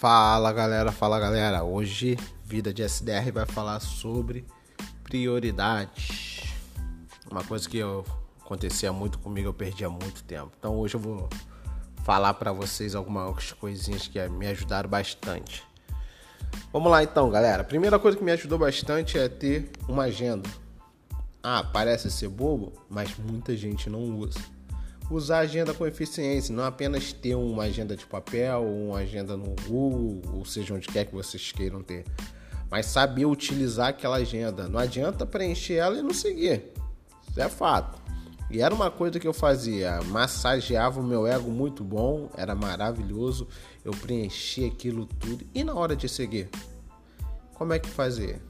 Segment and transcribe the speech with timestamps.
[0.00, 1.62] Fala galera, fala galera.
[1.62, 4.46] Hoje, Vida de SDR vai falar sobre
[5.02, 6.40] prioridades.
[7.30, 8.02] Uma coisa que eu,
[8.40, 10.52] acontecia muito comigo, eu perdia muito tempo.
[10.58, 11.28] Então hoje eu vou
[12.02, 15.62] falar para vocês algumas coisinhas que me ajudaram bastante.
[16.72, 17.62] Vamos lá então, galera.
[17.62, 20.48] Primeira coisa que me ajudou bastante é ter uma agenda.
[21.42, 24.40] Ah, parece ser bobo, mas muita gente não usa
[25.10, 29.54] usar a agenda com eficiência, não apenas ter uma agenda de papel, uma agenda no
[29.66, 32.04] Google, ou seja, onde quer que vocês queiram ter,
[32.70, 34.68] mas saber utilizar aquela agenda.
[34.68, 36.72] Não adianta preencher ela e não seguir.
[37.28, 37.98] Isso é fato.
[38.50, 43.46] E era uma coisa que eu fazia, massageava o meu ego muito bom, era maravilhoso,
[43.84, 45.46] eu preenchia aquilo tudo.
[45.54, 46.48] E na hora de seguir,
[47.54, 48.42] como é que fazia?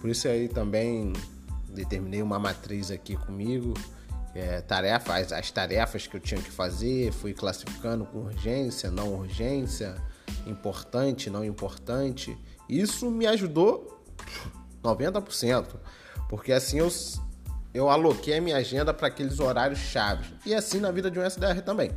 [0.00, 1.12] Por isso aí também
[1.68, 3.74] determinei uma matriz aqui comigo,
[4.34, 9.96] é, tarefas, as tarefas que eu tinha que fazer, fui classificando com urgência, não urgência,
[10.46, 12.36] importante, não importante.
[12.68, 14.02] Isso me ajudou
[14.82, 15.66] 90%,
[16.28, 16.88] porque assim eu,
[17.74, 20.28] eu aloquei a minha agenda para aqueles horários chaves.
[20.46, 21.90] E assim na vida de um SDR também.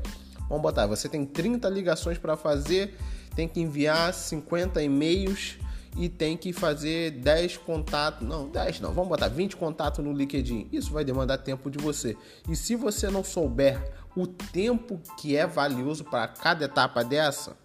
[0.49, 2.97] Vamos botar, você tem 30 ligações para fazer,
[3.35, 5.57] tem que enviar 50 e-mails
[5.95, 10.67] e tem que fazer 10 contatos, não, 10 não, vamos botar 20 contatos no LinkedIn.
[10.71, 12.17] Isso vai demandar tempo de você.
[12.49, 13.79] E se você não souber
[14.15, 17.55] o tempo que é valioso para cada etapa dessa,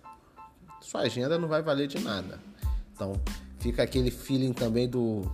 [0.81, 2.39] sua agenda não vai valer de nada.
[2.95, 3.15] Então,
[3.59, 5.31] fica aquele feeling também do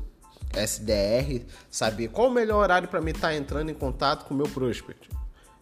[0.52, 4.36] SDR, saber qual o melhor horário para mim estar tá entrando em contato com o
[4.36, 5.10] meu prospect.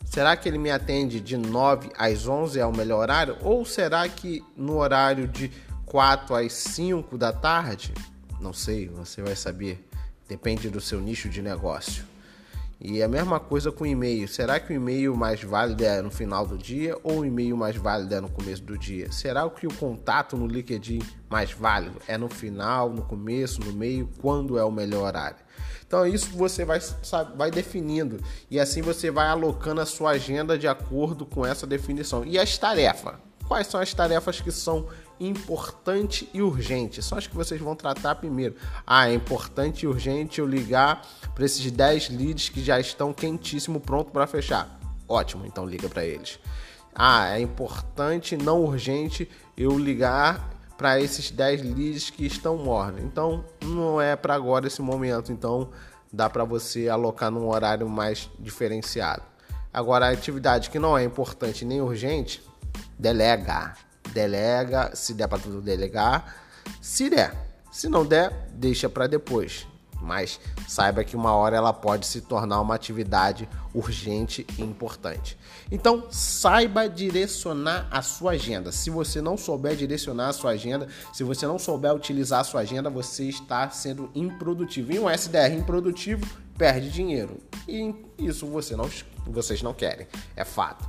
[0.05, 3.39] Será que ele me atende de 9 às 11 é o melhor horário?
[3.41, 5.51] Ou será que no horário de
[5.93, 7.93] 4 às 5 da tarde?
[8.41, 9.87] Não sei, você vai saber.
[10.27, 12.07] Depende do seu nicho de negócio.
[12.81, 14.27] E a mesma coisa com e-mail.
[14.27, 17.77] Será que o e-mail mais válido é no final do dia ou o e-mail mais
[17.77, 19.13] válido é no começo do dia?
[19.13, 24.09] Será que o contato no LinkedIn mais válido é no final, no começo, no meio?
[24.19, 25.37] Quando é o melhor horário?
[25.87, 28.19] Então isso você vai, sabe, vai definindo
[28.51, 32.25] e assim você vai alocando a sua agenda de acordo com essa definição.
[32.25, 33.17] E as tarefas?
[33.47, 34.89] Quais são as tarefas que são
[35.27, 37.03] importante e urgente.
[37.03, 38.57] São as que vocês vão tratar primeiro.
[38.87, 43.81] Ah, é importante e urgente eu ligar para esses 10 leads que já estão quentíssimo,
[43.81, 44.79] pronto para fechar.
[45.09, 46.39] Ótimo, então liga para eles.
[46.95, 53.03] Ah, é importante, não urgente eu ligar para esses 10 leads que estão mornos.
[53.03, 55.71] Então, não é para agora esse momento, então
[56.13, 59.23] dá para você alocar num horário mais diferenciado.
[59.73, 62.43] Agora, a atividade que não é importante nem urgente,
[62.99, 63.75] delega
[64.13, 66.37] delega, se der para tudo delegar,
[66.81, 67.53] se der.
[67.73, 69.67] Se não der, deixa para depois.
[70.01, 75.39] Mas saiba que uma hora ela pode se tornar uma atividade urgente e importante.
[75.71, 78.73] Então, saiba direcionar a sua agenda.
[78.73, 82.61] Se você não souber direcionar a sua agenda, se você não souber utilizar a sua
[82.61, 84.93] agenda, você está sendo improdutivo.
[84.93, 86.27] E um SDR improdutivo
[86.59, 87.39] perde dinheiro.
[87.67, 88.91] E isso você não,
[89.27, 90.87] vocês não querem, é fato.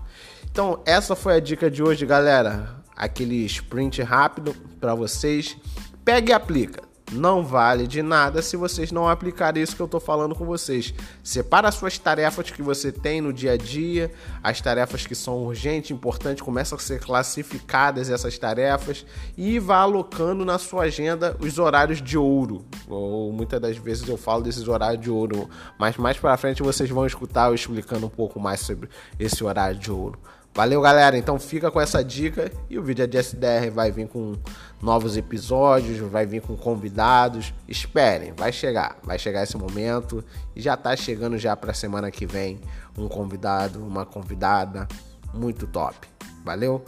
[0.51, 5.57] Então, essa foi a dica de hoje, galera aquele sprint rápido para vocês.
[6.03, 6.93] Pega e aplica.
[7.13, 10.93] Não vale de nada se vocês não aplicarem isso que eu estou falando com vocês.
[11.23, 14.11] Separa as suas tarefas que você tem no dia a dia,
[14.41, 19.05] as tarefas que são urgentes, importantes, começam a ser classificadas essas tarefas
[19.37, 22.65] e vá alocando na sua agenda os horários de ouro.
[22.87, 26.89] Ou muitas das vezes eu falo desses horários de ouro, mas mais para frente vocês
[26.89, 28.89] vão escutar eu explicando um pouco mais sobre
[29.19, 30.17] esse horário de ouro.
[30.55, 31.17] Valeu, galera.
[31.17, 34.33] Então fica com essa dica e o vídeo de SDR vai vir com
[34.81, 37.51] novos episódios, vai vir com convidados.
[37.67, 40.23] Esperem, vai chegar, vai chegar esse momento
[40.55, 42.61] e já tá chegando já para semana que vem
[42.95, 44.87] um convidado, uma convidada
[45.33, 46.07] muito top.
[46.45, 46.85] Valeu?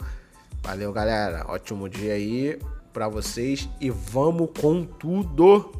[0.62, 1.44] Valeu, galera.
[1.48, 2.60] Ótimo dia aí
[2.92, 5.72] para vocês e vamos com tudo.